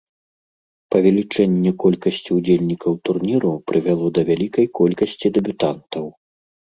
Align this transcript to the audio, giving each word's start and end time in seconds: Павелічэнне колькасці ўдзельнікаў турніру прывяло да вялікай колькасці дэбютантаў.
Павелічэнне 0.93 1.71
колькасці 1.83 2.29
ўдзельнікаў 2.37 2.91
турніру 3.09 3.51
прывяло 3.73 4.07
да 4.15 4.21
вялікай 4.31 4.65
колькасці 4.81 5.27
дэбютантаў. 5.37 6.05